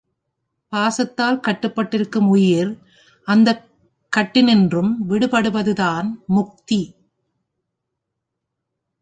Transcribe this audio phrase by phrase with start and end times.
[0.73, 2.71] பாசத்தால் கட்டுப்பட்டிருக்கும் உயிர்
[3.27, 3.63] அந்தக்
[4.13, 6.81] கட்டினின்றும் விடுபடுவதுதான் முக்தி.